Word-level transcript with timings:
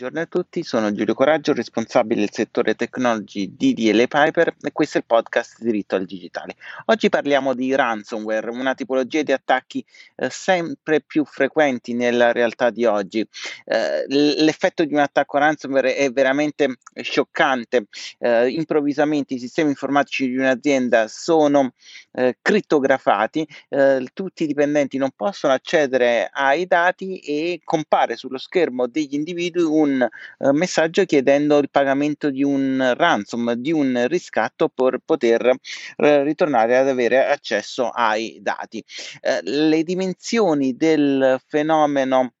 Buongiorno 0.00 0.24
a 0.26 0.30
tutti, 0.30 0.62
sono 0.62 0.94
Giulio 0.94 1.12
Coraggio, 1.12 1.52
responsabile 1.52 2.20
del 2.20 2.32
settore 2.32 2.74
technology 2.74 3.54
di 3.54 3.74
DL 3.74 4.08
Piper 4.08 4.56
e 4.62 4.72
questo 4.72 4.96
è 4.96 5.00
il 5.00 5.06
podcast 5.06 5.60
Diritto 5.60 5.94
al 5.94 6.06
Digitale. 6.06 6.56
Oggi 6.86 7.10
parliamo 7.10 7.52
di 7.52 7.74
ransomware, 7.74 8.48
una 8.48 8.72
tipologia 8.72 9.20
di 9.20 9.32
attacchi 9.32 9.84
eh, 10.16 10.30
sempre 10.30 11.02
più 11.02 11.26
frequenti 11.26 11.92
nella 11.92 12.32
realtà 12.32 12.70
di 12.70 12.86
oggi. 12.86 13.20
Eh, 13.66 14.06
l'effetto 14.06 14.86
di 14.86 14.94
un 14.94 15.00
attacco 15.00 15.36
ransomware 15.36 15.94
è 15.94 16.10
veramente 16.10 16.78
scioccante. 16.94 17.88
Eh, 18.20 18.48
improvvisamente 18.48 19.34
i 19.34 19.38
sistemi 19.38 19.68
informatici 19.68 20.30
di 20.30 20.38
un'azienda 20.38 21.08
sono 21.08 21.74
eh, 22.12 22.38
crittografati, 22.40 23.46
eh, 23.68 24.08
tutti 24.14 24.44
i 24.44 24.46
dipendenti 24.46 24.96
non 24.96 25.10
possono 25.14 25.52
accedere 25.52 26.30
ai 26.32 26.66
dati 26.66 27.18
e 27.18 27.60
compare 27.62 28.16
sullo 28.16 28.38
schermo 28.38 28.86
degli 28.86 29.12
individui 29.12 29.64
un 29.64 29.88
uh, 29.98 30.50
messaggio 30.52 31.04
chiedendo 31.04 31.58
il 31.58 31.70
pagamento 31.70 32.30
di 32.30 32.42
un 32.42 32.94
ransom, 32.96 33.52
di 33.54 33.72
un 33.72 34.06
riscatto 34.08 34.68
per 34.68 34.98
poter 35.04 35.46
uh, 35.46 36.22
ritornare 36.22 36.76
ad 36.76 36.88
avere 36.88 37.26
accesso 37.26 37.88
ai 37.88 38.38
dati. 38.40 38.84
Uh, 39.22 39.38
le 39.42 39.82
dimensioni 39.82 40.76
del 40.76 41.40
fenomeno 41.46 42.34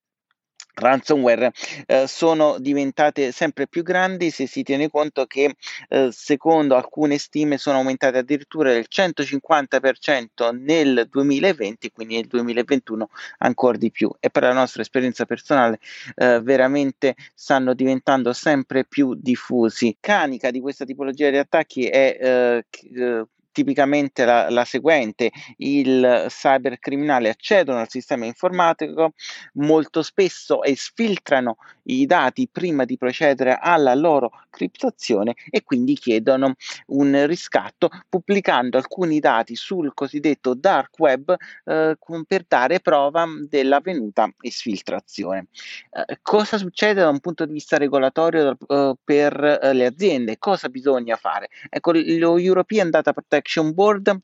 ransomware 0.74 1.52
eh, 1.86 2.06
sono 2.06 2.58
diventate 2.58 3.32
sempre 3.32 3.66
più 3.66 3.82
grandi 3.82 4.30
se 4.30 4.46
si 4.46 4.62
tiene 4.62 4.88
conto 4.88 5.26
che 5.26 5.54
eh, 5.88 6.08
secondo 6.12 6.76
alcune 6.76 7.18
stime 7.18 7.58
sono 7.58 7.78
aumentate 7.78 8.18
addirittura 8.18 8.72
del 8.72 8.86
150% 8.88 10.56
nel 10.58 11.06
2020 11.10 11.90
quindi 11.92 12.16
nel 12.16 12.26
2021 12.26 13.08
ancora 13.38 13.76
di 13.76 13.90
più. 13.90 14.10
E 14.20 14.30
per 14.30 14.42
la 14.42 14.52
nostra 14.52 14.82
esperienza 14.82 15.24
personale 15.24 15.78
eh, 16.16 16.40
veramente 16.40 17.14
stanno 17.34 17.74
diventando 17.74 18.32
sempre 18.32 18.84
più 18.84 19.14
diffusi. 19.14 19.96
Canica 20.00 20.50
di 20.50 20.60
questa 20.60 20.84
tipologia 20.84 21.30
di 21.30 21.36
attacchi 21.36 21.86
è 21.86 22.16
eh, 22.20 22.64
eh, 22.94 23.24
tipicamente 23.52 24.24
la, 24.24 24.48
la 24.50 24.64
seguente, 24.64 25.30
il 25.58 26.26
cybercriminale 26.28 27.28
accedono 27.28 27.80
al 27.80 27.88
sistema 27.90 28.24
informatico 28.24 29.12
molto 29.54 30.02
spesso 30.02 30.62
e 30.62 30.76
sfiltrano 30.76 31.56
i 31.84 32.06
dati 32.06 32.48
prima 32.50 32.84
di 32.84 32.96
procedere 32.96 33.58
alla 33.60 33.94
loro 33.94 34.30
criptazione 34.48 35.34
e 35.50 35.62
quindi 35.62 35.94
chiedono 35.94 36.54
un 36.88 37.26
riscatto 37.26 37.90
pubblicando 38.08 38.76
alcuni 38.76 39.18
dati 39.18 39.56
sul 39.56 39.92
cosiddetto 39.94 40.54
dark 40.54 40.98
web 40.98 41.34
eh, 41.64 41.96
per 42.26 42.44
dare 42.46 42.80
prova 42.80 43.26
dell'avvenuta 43.48 44.32
esfiltrazione. 44.40 45.46
Eh, 45.90 46.18
cosa 46.22 46.58
succede 46.58 47.00
da 47.00 47.08
un 47.08 47.20
punto 47.20 47.44
di 47.44 47.52
vista 47.52 47.76
regolatorio 47.76 48.56
eh, 48.66 48.94
per 49.02 49.60
eh, 49.62 49.72
le 49.72 49.86
aziende? 49.86 50.38
Cosa 50.38 50.68
bisogna 50.68 51.16
fare? 51.16 51.48
Ecco, 51.68 51.92
lo 51.92 52.38
European 52.38 52.90
Data 52.90 53.12
Protection 53.12 53.39
Board 53.72 54.20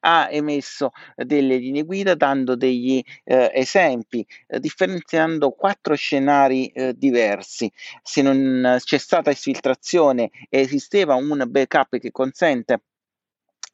ha 0.00 0.28
emesso 0.30 0.90
delle 1.14 1.56
linee 1.56 1.84
guida 1.84 2.14
dando 2.14 2.56
degli 2.56 3.02
eh, 3.24 3.50
esempi, 3.54 4.26
eh, 4.46 4.58
differenziando 4.60 5.50
quattro 5.50 5.94
scenari 5.94 6.66
eh, 6.68 6.94
diversi. 6.96 7.70
Se 8.02 8.22
non 8.22 8.76
c'è 8.80 8.98
stata 8.98 9.30
esfiltrazione 9.30 10.30
e 10.48 10.60
esisteva 10.60 11.14
un 11.14 11.44
backup 11.48 11.98
che 11.98 12.10
consente 12.10 12.80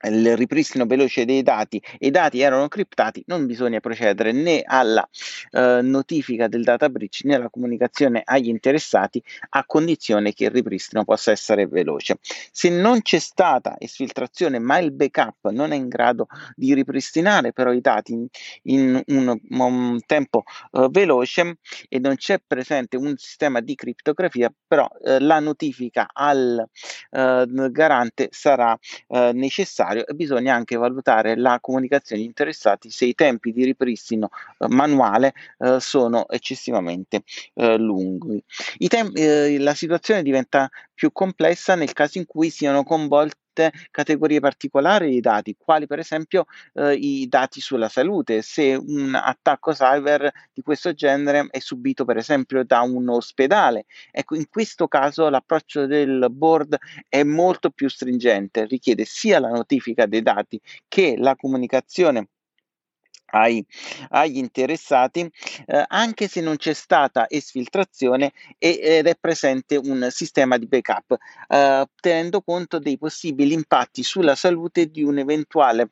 il 0.07 0.37
ripristino 0.37 0.87
veloce 0.87 1.25
dei 1.25 1.43
dati 1.43 1.83
e 1.99 2.09
i 2.09 2.11
dati 2.11 2.41
erano 2.41 2.69
criptati, 2.69 3.23
non 3.27 3.47
bisogna 3.47 3.81
procedere 3.81 4.33
né 4.33 4.63
alla 4.65 5.09
eh, 5.51 5.81
notifica 5.83 6.49
del 6.49 6.65
data 6.65 6.89
breach 6.89 7.21
né 7.25 7.35
alla 7.35 7.49
comunicazione 7.49 8.23
agli 8.25 8.49
interessati 8.49 9.23
a 9.51 9.65
condizione 9.65 10.33
che 10.33 10.45
il 10.45 10.51
ripristino 10.51 11.05
possa 11.05 11.31
essere 11.31 11.67
veloce. 11.67 12.19
Se 12.51 12.69
non 12.69 13.03
c'è 13.03 13.19
stata 13.19 13.77
esfiltrazione 13.79 14.59
ma 14.59 14.79
il 14.79 14.93
backup 14.93 15.51
non 15.51 15.73
è 15.73 15.77
in 15.77 15.89
grado 15.89 16.27
di 16.55 16.75
ripristinare 16.75 17.53
però 17.53 17.73
i 17.73 17.81
dati 17.81 18.13
in, 18.13 18.27
in 18.65 19.03
un, 19.07 19.41
un, 19.49 20.01
tempo 20.07 20.45
eh, 20.73 20.89
veloce 20.91 21.59
e 21.89 21.99
non 21.99 22.17
c'è 22.17 22.41
presente 22.45 22.97
un 22.97 23.15
sistema 23.17 23.61
di 23.61 23.75
criptografia, 23.75 24.53
però 24.67 24.89
eh, 25.05 25.21
la 25.21 25.41
notifica 25.41 26.09
al 26.13 26.69
eh, 27.11 27.45
garante 27.71 28.29
sarà 28.31 28.79
eh, 29.09 29.33
necessaria 29.33 29.94
necessario 29.95 30.07
e 30.07 30.15
bisogna 30.15 30.55
anche 30.55 30.77
valutare 30.77 31.37
la 31.37 31.59
comunicazione 31.61 32.23
interessati 32.23 32.91
se 32.91 33.05
i 33.07 33.15
tempi 33.15 33.53
di 33.53 33.65
ripristino 33.65 34.31
eh, 34.59 34.67
manuale 34.69 35.35
eh, 35.59 35.79
sono 35.81 36.29
eccessivamente 36.29 37.23
eh, 37.55 37.77
lunghi. 37.79 38.43
Tem- 38.89 39.13
eh, 39.15 39.59
la 39.59 39.75
situazione 39.75 40.23
diventa 40.23 40.69
più 40.93 41.13
complessa 41.13 41.75
nel 41.75 41.93
caso 41.93 42.19
in 42.19 42.27
cui 42.27 42.51
siano 42.51 42.83
coinvolte 43.55 43.73
categorie 43.91 44.41
particolari 44.41 45.11
di 45.11 45.21
dati, 45.21 45.57
quali 45.57 45.87
per 45.87 46.01
esempio 46.01 46.47
eh, 46.75 46.95
i 46.95 47.29
dati 47.29 47.61
sulla 47.61 47.89
salute. 47.89 48.43
Se 48.43 48.75
un 48.75 49.15
attacco 49.15 49.73
cyber 49.73 50.31
di 50.53 50.63
questo 50.63 50.93
genere 50.93 51.47
è 51.51 51.61
subito 51.61 52.05
per 52.05 52.17
esempio 52.17 52.65
da 52.65 52.81
un 52.81 53.09
ospedale, 53.09 53.87
ecco, 54.11 54.35
in 54.35 54.49
questo 54.49 54.89
caso 54.89 55.29
l'approccio 55.29 55.87
del 55.87 56.27
board 56.31 56.77
è 57.09 57.23
molto 57.23 57.71
più 57.71 57.89
stringente, 57.89 58.67
richiede 58.67 59.05
sia 59.05 59.39
la 59.39 59.49
notifica 59.49 60.07
dei 60.07 60.23
dati 60.23 60.61
che 60.89 61.17
la 61.17 61.37
comunicazione 61.37 62.29
ai, 63.27 63.65
agli 64.11 64.39
interessati, 64.39 65.31
eh, 65.67 65.85
anche 65.89 66.29
se 66.29 66.41
non 66.41 66.57
c'è 66.57 66.73
stata 66.73 67.29
esfiltrazione 67.29 68.33
ed 68.59 69.07
è 69.07 69.17
presente 69.19 69.77
un 69.77 70.07
sistema 70.11 70.57
di 70.59 70.67
backup, 70.67 71.17
eh, 71.49 71.87
tenendo 72.01 72.43
conto 72.43 72.79
dei 72.79 72.99
possibili 72.99 73.55
impatti 73.55 74.03
sulla 74.03 74.35
salute 74.35 74.87
di 74.91 75.03
un 75.03 75.19
eventuale 75.19 75.83
e 75.83 75.89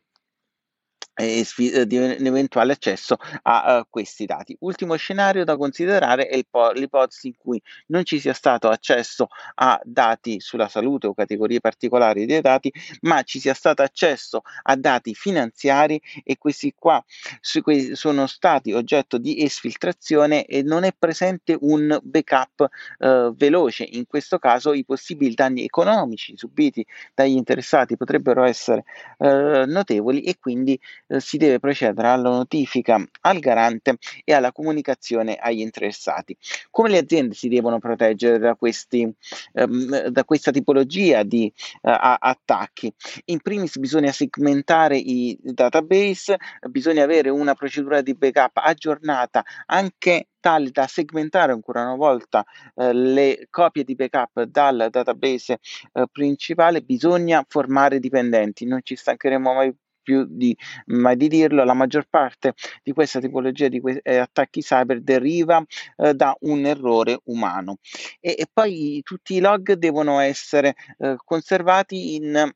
di 1.14 1.96
un 1.98 2.26
eventuale 2.26 2.72
accesso 2.72 3.16
a 3.42 3.78
uh, 3.78 3.86
questi 3.90 4.24
dati. 4.24 4.56
Ultimo 4.60 4.96
scenario 4.96 5.44
da 5.44 5.56
considerare 5.56 6.26
è 6.28 6.42
po- 6.48 6.72
l'ipotesi 6.72 7.28
in 7.28 7.34
cui 7.36 7.60
non 7.88 8.04
ci 8.04 8.18
sia 8.18 8.32
stato 8.32 8.68
accesso 8.68 9.28
a 9.56 9.78
dati 9.84 10.40
sulla 10.40 10.68
salute 10.68 11.06
o 11.06 11.14
categorie 11.14 11.60
particolari 11.60 12.24
dei 12.24 12.40
dati, 12.40 12.72
ma 13.02 13.22
ci 13.22 13.40
sia 13.40 13.52
stato 13.52 13.82
accesso 13.82 14.42
a 14.62 14.74
dati 14.76 15.14
finanziari 15.14 16.00
e 16.24 16.38
questi 16.38 16.74
qua 16.76 17.02
su 17.40 17.60
que- 17.60 17.94
sono 17.94 18.26
stati 18.26 18.72
oggetto 18.72 19.18
di 19.18 19.42
esfiltrazione 19.42 20.46
e 20.46 20.62
non 20.62 20.84
è 20.84 20.94
presente 20.98 21.56
un 21.60 21.98
backup 22.02 22.68
uh, 22.98 23.34
veloce. 23.36 23.84
In 23.84 24.06
questo 24.06 24.38
caso 24.38 24.72
i 24.72 24.84
possibili 24.84 25.34
danni 25.34 25.64
economici 25.64 26.36
subiti 26.36 26.84
dagli 27.14 27.36
interessati 27.36 27.96
potrebbero 27.96 28.44
essere 28.44 28.84
uh, 29.18 29.64
notevoli 29.66 30.22
e 30.22 30.38
quindi 30.38 30.78
eh, 31.12 31.20
si 31.20 31.36
deve 31.36 31.58
procedere 31.58 32.08
alla 32.08 32.30
notifica 32.30 33.02
al 33.22 33.38
garante 33.38 33.98
e 34.24 34.32
alla 34.32 34.52
comunicazione 34.52 35.36
agli 35.36 35.60
interessati. 35.60 36.36
Come 36.70 36.88
le 36.88 36.98
aziende 36.98 37.34
si 37.34 37.48
devono 37.48 37.78
proteggere 37.78 38.38
da, 38.38 38.54
questi, 38.54 39.10
ehm, 39.52 40.08
da 40.08 40.24
questa 40.24 40.50
tipologia 40.50 41.22
di 41.22 41.52
eh, 41.82 42.16
attacchi? 42.18 42.92
In 43.26 43.40
primis 43.40 43.78
bisogna 43.78 44.12
segmentare 44.12 44.96
i 44.96 45.38
database, 45.40 46.38
bisogna 46.70 47.04
avere 47.04 47.28
una 47.28 47.54
procedura 47.54 48.00
di 48.00 48.14
backup 48.14 48.56
aggiornata 48.56 49.44
anche 49.66 50.28
tale 50.40 50.70
da 50.70 50.86
segmentare 50.88 51.52
ancora 51.52 51.82
una 51.82 51.94
volta 51.94 52.44
eh, 52.74 52.92
le 52.92 53.46
copie 53.48 53.84
di 53.84 53.94
backup 53.94 54.42
dal 54.42 54.88
database 54.90 55.60
eh, 55.92 56.06
principale, 56.10 56.82
bisogna 56.82 57.44
formare 57.46 58.00
dipendenti, 58.00 58.66
non 58.66 58.80
ci 58.82 58.96
stancheremo 58.96 59.52
mai 59.52 59.72
più 60.02 60.26
di, 60.28 60.56
mai 60.86 61.16
di 61.16 61.28
dirlo, 61.28 61.64
la 61.64 61.74
maggior 61.74 62.06
parte 62.08 62.54
di 62.82 62.92
questa 62.92 63.20
tipologia 63.20 63.68
di 63.68 63.80
que- 63.80 64.00
eh, 64.02 64.16
attacchi 64.16 64.60
cyber 64.60 65.00
deriva 65.00 65.64
eh, 65.96 66.14
da 66.14 66.34
un 66.40 66.64
errore 66.66 67.20
umano. 67.24 67.78
E, 68.20 68.34
e, 68.38 68.46
poi 68.52 69.00
tutti 69.02 69.34
i 69.34 69.40
log 69.40 69.72
devono 69.74 70.18
essere 70.18 70.74
eh, 70.98 71.16
conservati 71.24 72.14
in 72.16 72.50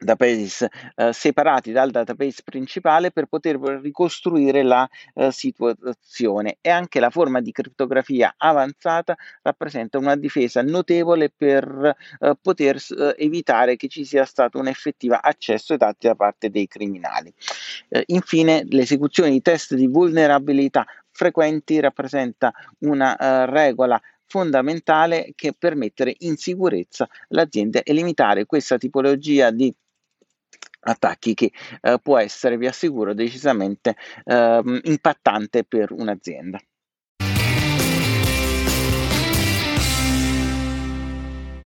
database 0.00 0.68
eh, 0.96 1.12
separati 1.12 1.72
dal 1.72 1.90
database 1.90 2.42
principale 2.44 3.10
per 3.10 3.26
poter 3.26 3.56
ricostruire 3.56 4.62
la 4.62 4.88
eh, 5.14 5.30
situazione 5.30 6.56
e 6.60 6.70
anche 6.70 7.00
la 7.00 7.10
forma 7.10 7.40
di 7.40 7.52
criptografia 7.52 8.34
avanzata 8.36 9.16
rappresenta 9.42 9.98
una 9.98 10.16
difesa 10.16 10.62
notevole 10.62 11.30
per 11.30 11.96
eh, 12.18 12.34
poter 12.40 12.76
eh, 12.76 13.14
evitare 13.18 13.76
che 13.76 13.88
ci 13.88 14.04
sia 14.04 14.24
stato 14.24 14.58
un 14.58 14.68
effettivo 14.68 15.14
accesso 15.14 15.72
ai 15.72 15.78
dati 15.78 16.06
da 16.06 16.14
parte 16.14 16.50
dei 16.50 16.66
criminali. 16.66 17.32
Eh, 17.88 18.04
infine 18.06 18.64
l'esecuzione 18.68 19.30
di 19.30 19.42
test 19.42 19.74
di 19.74 19.86
vulnerabilità 19.86 20.86
frequenti 21.12 21.80
rappresenta 21.80 22.52
una 22.80 23.16
uh, 23.18 23.50
regola 23.50 24.00
fondamentale 24.26 25.32
che 25.34 25.52
per 25.52 25.74
mettere 25.74 26.14
in 26.18 26.36
sicurezza 26.36 27.08
l'azienda 27.28 27.82
e 27.82 27.92
limitare 27.92 28.46
questa 28.46 28.78
tipologia 28.78 29.50
di 29.50 29.74
attacchi 30.80 31.34
che 31.34 31.52
eh, 31.80 31.98
può 32.02 32.18
essere, 32.18 32.56
vi 32.56 32.66
assicuro, 32.66 33.14
decisamente 33.14 33.96
eh, 34.24 34.80
impattante 34.84 35.64
per 35.64 35.92
un'azienda. 35.92 36.58